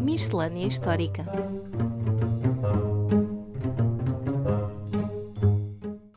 [0.00, 1.24] Miscelânea Histórica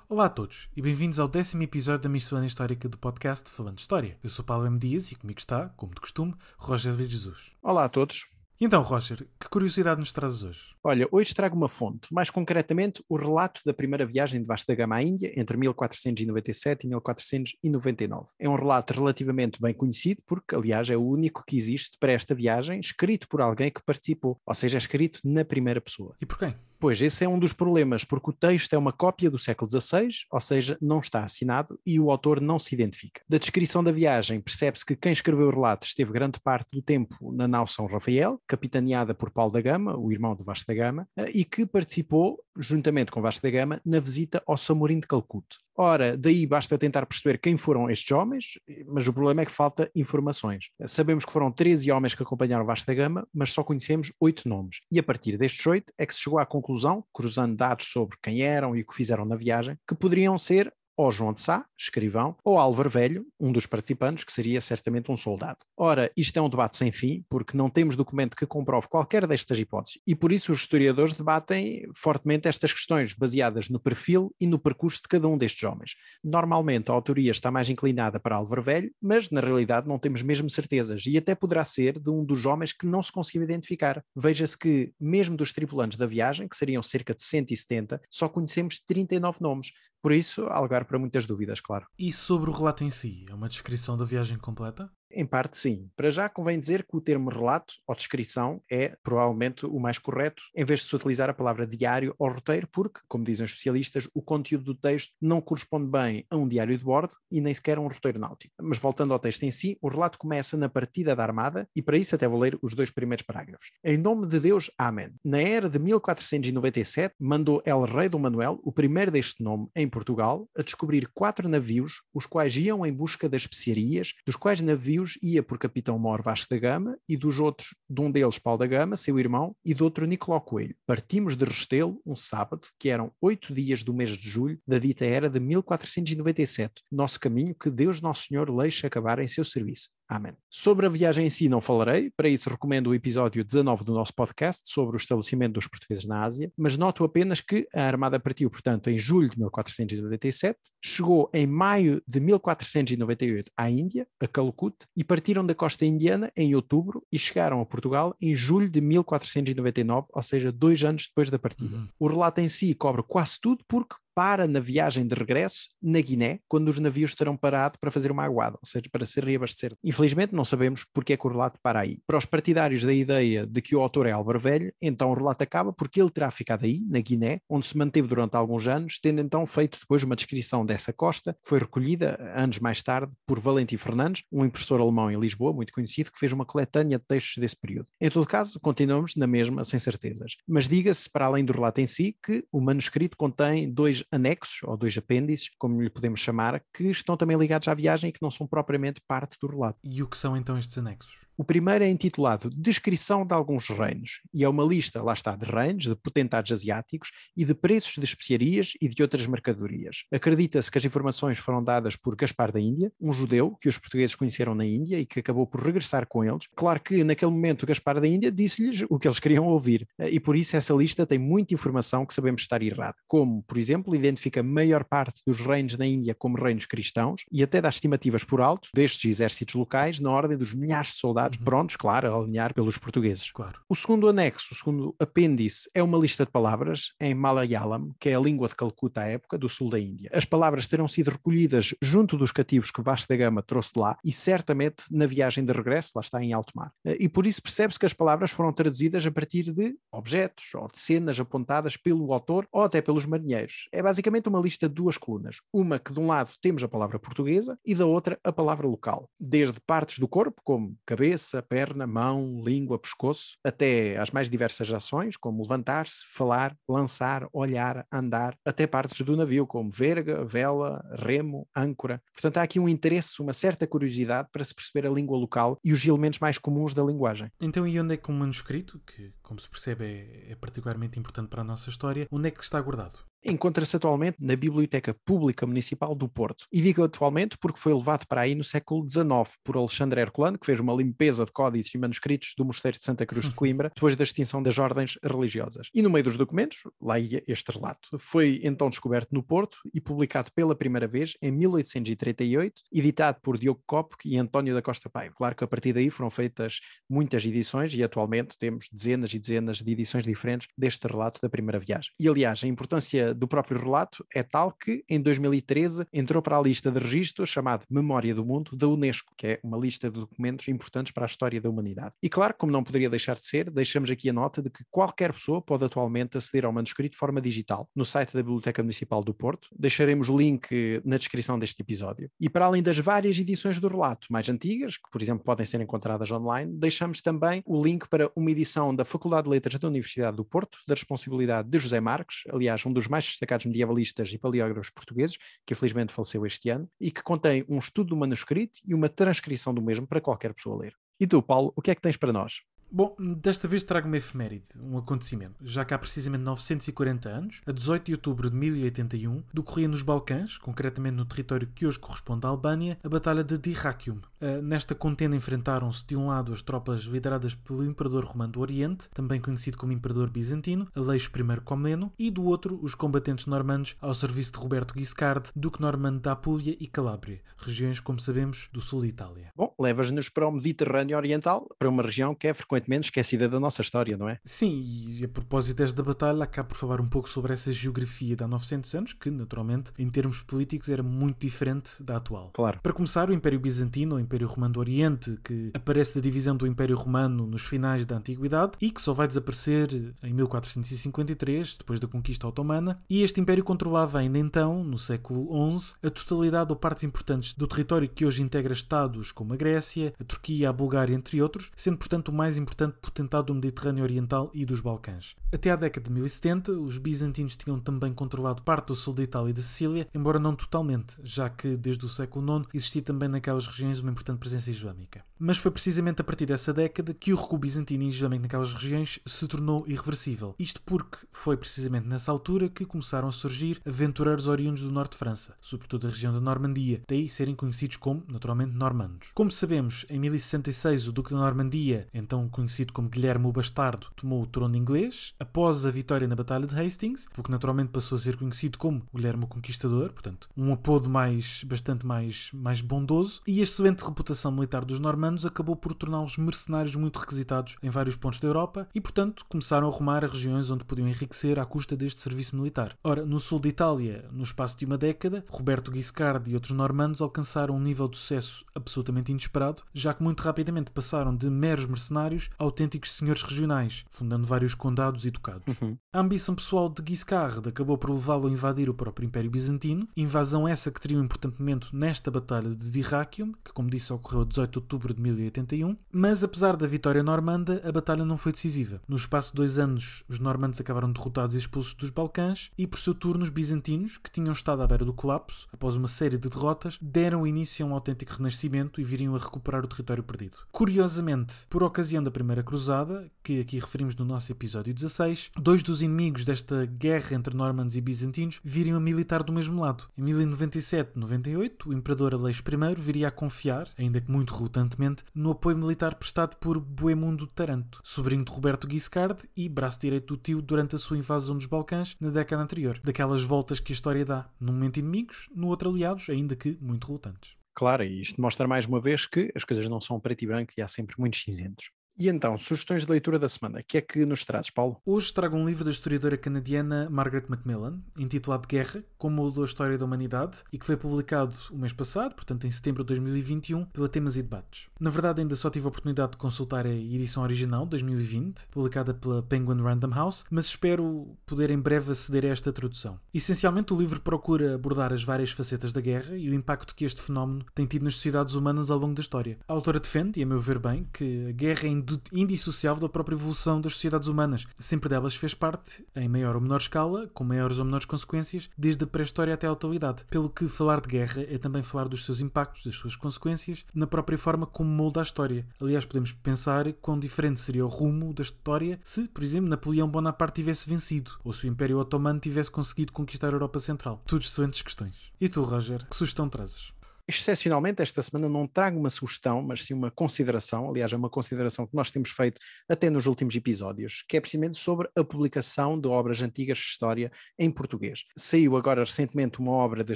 [0.09, 4.17] Olá a todos e bem-vindos ao décimo episódio da Miscelânea Histórica do podcast Falando História.
[4.23, 4.79] Eu sou Paulo M.
[4.79, 7.51] Dias e comigo está, como de costume, Roger de Jesus.
[7.61, 8.32] Olá a todos.
[8.65, 10.61] Então, Roger, que curiosidade nos trazes hoje?
[10.81, 14.95] Olha, hoje trago uma fonte, mais concretamente o relato da primeira viagem de Vasta Gama
[14.95, 18.29] à Índia entre 1497 e 1499.
[18.39, 22.33] É um relato relativamente bem conhecido, porque, aliás, é o único que existe para esta
[22.33, 26.15] viagem, escrito por alguém que participou, ou seja, é escrito na primeira pessoa.
[26.21, 26.55] E por quem?
[26.83, 30.09] Pois, esse é um dos problemas, porque o texto é uma cópia do século XVI,
[30.29, 33.21] ou seja, não está assinado e o autor não se identifica.
[33.25, 37.31] Da descrição da viagem, percebe-se que quem escreveu o relato esteve grande parte do tempo
[37.31, 41.07] na nau São Rafael, capitaneada por Paulo da Gama, o irmão de Vasco da Gama,
[41.15, 45.57] eh, e que participou, juntamente com Vasco da Gama, na visita ao Samorim de Calcute.
[45.75, 49.89] Ora, daí basta tentar perceber quem foram estes homens, mas o problema é que falta
[49.95, 50.69] informações.
[50.85, 54.81] Sabemos que foram 13 homens que acompanharam Vasco da Gama, mas só conhecemos oito nomes.
[54.91, 58.41] E a partir destes oito é que se chegou à conclusão, cruzando dados sobre quem
[58.41, 62.35] eram e o que fizeram na viagem, que poderiam ser ou João de Sá, escrivão,
[62.43, 65.59] ou Álvaro Velho, um dos participantes, que seria certamente um soldado.
[65.77, 69.59] Ora, isto é um debate sem fim, porque não temos documento que comprove qualquer destas
[69.59, 74.59] hipóteses, e por isso os historiadores debatem fortemente estas questões, baseadas no perfil e no
[74.59, 75.95] percurso de cada um destes homens.
[76.23, 80.49] Normalmente a autoria está mais inclinada para Álvaro Velho, mas na realidade não temos mesmo
[80.49, 84.03] certezas, e até poderá ser de um dos homens que não se conseguiu identificar.
[84.15, 89.37] Veja-se que, mesmo dos tripulantes da viagem, que seriam cerca de 170, só conhecemos 39
[89.41, 89.71] nomes,
[90.03, 91.87] por isso, há lugar para muitas dúvidas, claro.
[91.97, 93.25] E sobre o relato em si?
[93.29, 94.91] É uma descrição da viagem completa?
[95.15, 95.89] Em parte, sim.
[95.95, 100.43] Para já, convém dizer que o termo relato ou descrição é provavelmente o mais correto,
[100.55, 104.09] em vez de se utilizar a palavra diário ou roteiro, porque, como dizem os especialistas,
[104.13, 107.77] o conteúdo do texto não corresponde bem a um diário de bordo e nem sequer
[107.77, 108.53] a um roteiro náutico.
[108.61, 111.97] Mas voltando ao texto em si, o relato começa na partida da Armada e para
[111.97, 113.71] isso até vou ler os dois primeiros parágrafos.
[113.83, 115.13] Em nome de Deus, Amém.
[115.23, 120.49] Na era de 1497, mandou El Rei Dom Manuel, o primeiro deste nome, em Portugal,
[120.57, 125.43] a descobrir quatro navios, os quais iam em busca das especiarias, dos quais navios ia
[125.43, 128.95] por Capitão Mor Vasco da Gama e dos outros, de um deles Paulo da Gama,
[128.95, 130.75] seu irmão, e do outro Nicolau Coelho.
[130.85, 135.05] Partimos de Restelo um sábado, que eram oito dias do mês de julho da dita
[135.05, 136.83] era de 1497.
[136.91, 139.89] Nosso caminho que Deus Nosso Senhor deixe acabar em seu serviço.
[140.13, 140.33] Amém.
[140.47, 144.13] Sobre a viagem em si não falarei, para isso recomendo o episódio 19 do nosso
[144.13, 148.47] podcast sobre o estabelecimento dos portugueses na Ásia, mas noto apenas que a Armada partiu,
[148.47, 155.03] portanto, em julho de 1497, chegou em maio de 1498 à Índia, a Calcute, e
[155.03, 160.21] partiram da costa indiana em outubro e chegaram a Portugal em julho de 1499, ou
[160.21, 161.75] seja, dois anos depois da partida.
[161.75, 161.87] Uhum.
[161.97, 166.39] O relato em si cobre quase tudo porque para na viagem de regresso na Guiné,
[166.47, 169.75] quando os navios terão parado para fazer uma aguada, ou seja, para se reabastecer.
[169.83, 171.99] Infelizmente não sabemos porque é que o relato para aí.
[172.07, 175.41] Para os partidários da ideia de que o autor é Álvaro Velho, então o relato
[175.43, 179.21] acaba porque ele terá ficado aí, na Guiné, onde se manteve durante alguns anos, tendo
[179.21, 183.77] então feito depois uma descrição dessa costa, que foi recolhida anos mais tarde por Valentim
[183.77, 187.55] Fernandes, um impressor alemão em Lisboa, muito conhecido, que fez uma coletânea de textos desse
[187.55, 187.87] período.
[187.99, 190.35] Em todo caso, continuamos na mesma, sem certezas.
[190.47, 194.77] Mas diga-se, para além do relato em si, que o manuscrito contém dois anexos, ou
[194.77, 198.31] dois apêndices, como lhe podemos chamar, que estão também ligados à viagem e que não
[198.31, 199.79] são propriamente parte do relato.
[199.83, 201.25] E o que são então estes anexos?
[201.35, 205.45] O primeiro é intitulado Descrição de alguns reinos e é uma lista, lá está, de
[205.45, 210.03] reinos, de potentados asiáticos e de preços de especiarias e de outras mercadorias.
[210.11, 214.15] Acredita-se que as informações foram dadas por Gaspar da Índia, um judeu que os portugueses
[214.15, 216.47] conheceram na Índia e que acabou por regressar com eles.
[216.55, 220.35] Claro que naquele momento Gaspar da Índia disse-lhes o que eles queriam ouvir e por
[220.35, 224.43] isso essa lista tem muita informação que sabemos estar errada, como, por exemplo, identifica a
[224.43, 228.69] maior parte dos reinos na Índia como reinos cristãos e até dá estimativas por alto
[228.75, 231.43] destes exércitos locais na ordem dos milhares de soldados uhum.
[231.43, 233.31] prontos, claro, a alinhar pelos portugueses.
[233.31, 233.59] Claro.
[233.69, 238.15] O segundo anexo, o segundo apêndice, é uma lista de palavras em Malayalam, que é
[238.15, 240.09] a língua de Calcuta à época, do sul da Índia.
[240.13, 244.11] As palavras terão sido recolhidas junto dos cativos que Vasco da Gama trouxe lá e
[244.11, 246.71] certamente na viagem de regresso, lá está em alto mar.
[246.85, 250.79] E por isso percebe-se que as palavras foram traduzidas a partir de objetos ou de
[250.79, 253.67] cenas apontadas pelo autor ou até pelos marinheiros.
[253.71, 255.37] É basicamente uma lista de duas colunas.
[255.51, 259.09] Uma que de um lado temos a palavra portuguesa e da outra a palavra local.
[259.19, 264.71] Desde partes do corpo, como cabeça, cabeça, perna, mão, língua, pescoço, até às mais diversas
[264.73, 271.47] ações, como levantar-se, falar, lançar, olhar, andar, até partes do navio, como verga, vela, remo,
[271.55, 272.01] âncora.
[272.13, 275.71] Portanto, há aqui um interesse, uma certa curiosidade para se perceber a língua local e
[275.71, 277.29] os elementos mais comuns da linguagem.
[277.39, 281.29] Então, e onde é que um manuscrito, que, como se percebe, é, é particularmente importante
[281.29, 283.12] para a nossa história, onde é que está guardado?
[283.25, 286.45] Encontra-se atualmente na Biblioteca Pública Municipal do Porto.
[286.51, 290.45] E digo atualmente porque foi levado para aí no século XIX por Alexandre Herculano, que
[290.45, 293.95] fez uma limpeza de códices e manuscritos do Mosteiro de Santa Cruz de Coimbra, depois
[293.95, 295.69] da extinção das ordens religiosas.
[295.73, 297.97] E no meio dos documentos, lá ia este relato.
[297.99, 303.61] Foi então descoberto no Porto e publicado pela primeira vez em 1838, editado por Diogo
[303.65, 305.13] Kopk e António da Costa Paiva.
[305.15, 306.59] Claro que a partir daí foram feitas
[306.89, 311.59] muitas edições e atualmente temos dezenas e dezenas de edições diferentes deste relato da primeira
[311.59, 311.91] viagem.
[311.99, 316.41] E aliás, a importância do próprio relato é tal que em 2013 entrou para a
[316.41, 320.47] lista de registros chamada Memória do Mundo da Unesco, que é uma lista de documentos
[320.47, 321.93] importantes para a história da humanidade.
[322.01, 325.13] E claro, como não poderia deixar de ser, deixamos aqui a nota de que qualquer
[325.13, 329.13] pessoa pode atualmente aceder ao manuscrito de forma digital no site da Biblioteca Municipal do
[329.13, 329.49] Porto.
[329.57, 332.09] Deixaremos o link na descrição deste episódio.
[332.19, 335.61] E para além das várias edições do relato mais antigas, que por exemplo podem ser
[335.61, 340.17] encontradas online, deixamos também o link para uma edição da Faculdade de Letras da Universidade
[340.17, 344.69] do Porto, da responsabilidade de José Marques, aliás, um dos mais destacados medievalistas e paleógrafos
[344.69, 348.89] portugueses, que infelizmente faleceu este ano, e que contém um estudo do manuscrito e uma
[348.89, 350.75] transcrição do mesmo para qualquer pessoa ler.
[350.99, 352.41] E tu, Paulo, o que é que tens para nós?
[352.75, 355.35] Bom, desta vez trago uma efeméride, um acontecimento.
[355.43, 360.39] Já que há precisamente 940 anos, a 18 de outubro de 1081, decorria nos Balcãs,
[360.39, 364.01] concretamente no território que hoje corresponde à Albânia, a Batalha de Dyrrachium.
[364.19, 368.89] Uh, nesta contenda enfrentaram-se de um lado as tropas lideradas pelo Imperador Romano do Oriente,
[368.89, 373.93] também conhecido como Imperador Bizantino, Aleixo I Comneno, e do outro os combatentes normandos ao
[373.93, 378.81] serviço de Roberto Guiscard, Duque Normando da Apulia e Calábria, regiões, como sabemos, do sul
[378.81, 379.31] de Itália.
[379.35, 383.39] Bom, levas-nos para o Mediterrâneo Oriental, para uma região que é frequentemente frequentemente esquecida da
[383.39, 384.19] nossa história, não é?
[384.23, 388.23] Sim, e a propósito desta batalha, acabo por falar um pouco sobre essa geografia de
[388.23, 392.31] há 900 anos, que naturalmente, em termos políticos, era muito diferente da atual.
[392.33, 392.59] Claro.
[392.61, 396.47] Para começar, o Império Bizantino, ou Império Romano do Oriente, que aparece da divisão do
[396.47, 401.87] Império Romano nos finais da Antiguidade e que só vai desaparecer em 1453, depois da
[401.87, 405.27] conquista otomana, e este império controlava ainda então, no século
[405.57, 409.93] XI, a totalidade ou partes importantes do território que hoje integra estados como a Grécia,
[409.99, 413.83] a Turquia, a Bulgária, entre outros, sendo portanto o mais importante importante potentado do Mediterrâneo
[413.83, 415.15] Oriental e dos Balcãs.
[415.33, 419.31] Até à década de 1070, os bizantinos tinham também controlado parte do sul da Itália
[419.31, 423.47] e da Sicília, embora não totalmente, já que desde o século IX existia também naquelas
[423.47, 425.03] regiões uma importante presença islâmica.
[425.17, 428.99] Mas foi precisamente a partir dessa década que o recuo bizantino e islâmico naquelas regiões
[429.05, 430.35] se tornou irreversível.
[430.37, 434.97] Isto porque foi precisamente nessa altura que começaram a surgir aventureiros oriundos do norte de
[434.97, 439.09] França, sobretudo da região da Normandia, daí serem conhecidos como, naturalmente, normandos.
[439.13, 444.21] Como sabemos, em 1066 o Duque da Normandia, então conhecido como Guilherme o Bastardo, tomou
[444.21, 448.17] o trono inglês após a vitória na Batalha de Hastings, porque naturalmente passou a ser
[448.17, 453.43] conhecido como Guilherme o Conquistador, portanto, um apodo mais, bastante mais, mais bondoso, e a
[453.43, 458.27] excelente reputação militar dos normandos acabou por torná-los mercenários muito requisitados em vários pontos da
[458.27, 462.35] Europa e, portanto, começaram a rumar a regiões onde podiam enriquecer à custa deste serviço
[462.35, 462.75] militar.
[462.83, 467.01] Ora, no sul de Itália, no espaço de uma década, Roberto Guiscard e outros normandos
[467.01, 472.22] alcançaram um nível de sucesso absolutamente inesperado, já que muito rapidamente passaram de meros mercenários
[472.37, 475.43] autênticos senhores regionais, fundando vários condados e ducados.
[475.61, 475.77] Uhum.
[475.93, 480.47] A ambição pessoal de Guiscard acabou por levá-lo a invadir o próprio Império Bizantino, invasão
[480.47, 484.25] essa que teria um importante momento nesta Batalha de Dyrrachium, que, como disse, ocorreu a
[484.25, 488.81] 18 de outubro de 1081, mas apesar da vitória normanda, a batalha não foi decisiva.
[488.87, 492.79] No espaço de dois anos, os normandos acabaram derrotados e expulsos dos Balcãs, e por
[492.79, 496.29] seu turno os bizantinos, que tinham estado à beira do colapso, após uma série de
[496.29, 500.37] derrotas, deram início a um autêntico renascimento e viriam a recuperar o território perdido.
[500.51, 505.81] Curiosamente, por ocasião da Primeira Cruzada, que aqui referimos no nosso episódio 16, dois dos
[505.81, 509.85] inimigos desta guerra entre normandos e bizantinos viriam a militar do mesmo lado.
[509.97, 515.57] Em 1097-98, o imperador Aleixo I viria a confiar, ainda que muito relutantemente, no apoio
[515.57, 520.75] militar prestado por Boemundo Taranto, sobrinho de Roberto Guiscard e braço direito do tio durante
[520.75, 522.79] a sua invasão dos Balcãs na década anterior.
[522.83, 526.85] Daquelas voltas que a história dá, num momento inimigos, no outro aliados, ainda que muito
[526.85, 527.35] relutantes.
[527.55, 530.53] Claro, e isto mostra mais uma vez que as coisas não são preto e branco
[530.57, 531.71] e há sempre muitos cinzentos.
[531.97, 533.59] E então, sugestões de leitura da semana.
[533.59, 534.77] O que é que nos trazes, Paulo?
[534.83, 539.77] Hoje trago um livro da historiadora canadiana Margaret Macmillan, intitulado Guerra, como mudou a história
[539.77, 543.87] da humanidade, e que foi publicado o mês passado, portanto em setembro de 2021, pela
[543.87, 544.69] Temas e Debates.
[544.79, 549.21] Na verdade, ainda só tive a oportunidade de consultar a edição original, 2020, publicada pela
[549.21, 552.99] Penguin Random House, mas espero poder em breve aceder a esta tradução.
[553.13, 557.01] Essencialmente, o livro procura abordar as várias facetas da guerra e o impacto que este
[557.01, 559.37] fenómeno tem tido nas sociedades humanas ao longo da história.
[559.47, 563.15] A autora defende, e a meu ver bem, que a guerra é indissociável da própria
[563.15, 564.45] evolução das sociedades humanas.
[564.59, 568.83] Sempre delas fez parte, em maior ou menor escala, com maiores ou menores consequências, desde
[568.83, 570.05] a pré-história até a atualidade.
[570.09, 573.87] Pelo que falar de guerra é também falar dos seus impactos, das suas consequências, na
[573.87, 575.45] própria forma como molda a história.
[575.61, 580.35] Aliás, podemos pensar quão diferente seria o rumo da história se, por exemplo, Napoleão Bonaparte
[580.35, 584.01] tivesse vencido, ou se o Império Otomano tivesse conseguido conquistar a Europa Central.
[584.05, 584.93] Tudo excelentes questões.
[585.19, 586.73] E tu, Roger, que sugestão trazes?
[587.07, 590.69] Excepcionalmente, esta semana não trago uma sugestão, mas sim uma consideração.
[590.69, 594.55] Aliás, é uma consideração que nós temos feito até nos últimos episódios, que é precisamente
[594.57, 598.05] sobre a publicação de obras antigas de história em português.
[598.15, 599.95] Saiu agora recentemente uma obra de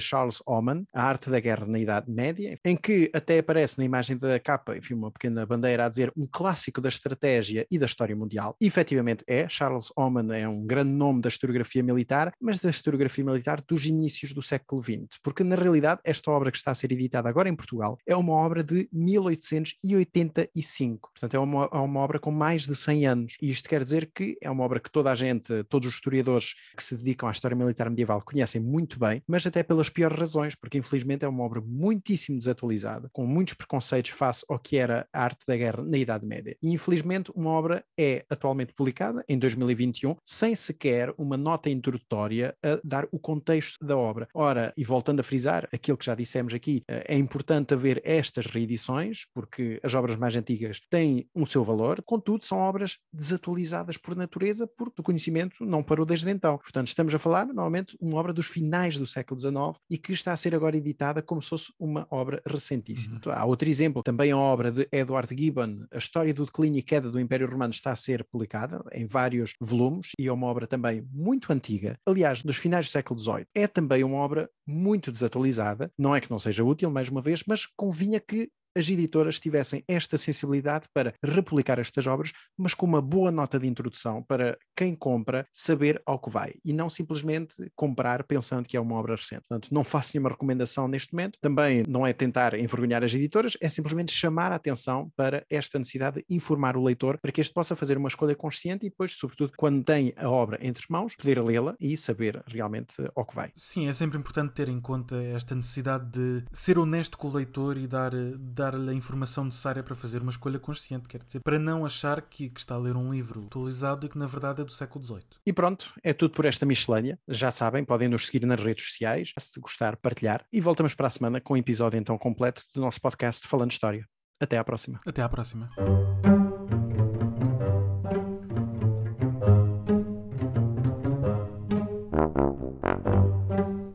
[0.00, 4.18] Charles Oman, A Arte da Guerra na Idade Média, em que até aparece na imagem
[4.18, 8.14] da capa, enfim, uma pequena bandeira a dizer um clássico da estratégia e da história
[8.14, 8.54] mundial.
[8.60, 9.48] E, efetivamente é.
[9.48, 14.32] Charles Oman é um grande nome da historiografia militar, mas da historiografia militar dos inícios
[14.32, 17.56] do século XX, porque na realidade esta obra que está a ser editada agora em
[17.56, 21.10] Portugal, é uma obra de 1885.
[21.12, 23.36] Portanto, é uma, é uma obra com mais de 100 anos.
[23.40, 26.54] E isto quer dizer que é uma obra que toda a gente, todos os historiadores
[26.76, 30.54] que se dedicam à história militar medieval conhecem muito bem, mas até pelas piores razões,
[30.54, 35.22] porque infelizmente é uma obra muitíssimo desatualizada, com muitos preconceitos face ao que era a
[35.22, 36.56] arte da guerra na Idade Média.
[36.62, 42.80] E infelizmente uma obra é atualmente publicada em 2021 sem sequer uma nota introdutória a
[42.84, 44.28] dar o contexto da obra.
[44.34, 49.26] Ora, e voltando a frisar aquilo que já dissemos aqui, é importante haver estas reedições,
[49.34, 54.66] porque as obras mais antigas têm um seu valor, contudo, são obras desatualizadas por natureza,
[54.66, 56.58] porque o conhecimento não parou desde então.
[56.58, 60.32] Portanto, estamos a falar, normalmente, uma obra dos finais do século XIX e que está
[60.32, 63.20] a ser agora editada como se fosse uma obra recentíssima.
[63.24, 63.32] Uhum.
[63.32, 67.10] Há outro exemplo, também a obra de Edward Gibbon, A História do Declínio e Queda
[67.10, 71.06] do Império Romano, está a ser publicada em vários volumes e é uma obra também
[71.12, 73.46] muito antiga, aliás, dos finais do século XVIII.
[73.54, 77.42] É também uma obra muito desatualizada, não é que não seja útil, mais uma vez,
[77.46, 83.02] mas convinha que as editoras tivessem esta sensibilidade para republicar estas obras, mas com uma
[83.02, 88.24] boa nota de introdução para quem compra saber ao que vai e não simplesmente comprar
[88.24, 89.42] pensando que é uma obra recente.
[89.48, 93.68] Portanto, não faço nenhuma recomendação neste momento, também não é tentar envergonhar as editoras, é
[93.68, 97.76] simplesmente chamar a atenção para esta necessidade de informar o leitor para que este possa
[97.76, 101.74] fazer uma escolha consciente e depois, sobretudo, quando tem a obra entre mãos, poder lê-la
[101.80, 103.52] e saber realmente ao que vai.
[103.56, 107.76] Sim, é sempre importante ter em conta esta necessidade de ser honesto com o leitor
[107.76, 111.58] e dar, dar dar-lhe a informação necessária para fazer uma escolha consciente, quer dizer, para
[111.58, 114.64] não achar que, que, está a ler um livro atualizado e que na verdade é
[114.64, 115.24] do século XVIII.
[115.46, 117.18] E pronto, é tudo por esta miscelânea.
[117.26, 120.44] Já sabem, podem nos seguir nas redes sociais, se gostar, partilhar.
[120.52, 124.06] E voltamos para a semana com um episódio então completo do nosso podcast Falando História.
[124.40, 125.00] Até à próxima.
[125.06, 125.68] Até à próxima.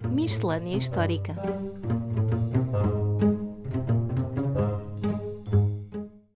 [0.10, 1.36] Miscelânea Histórica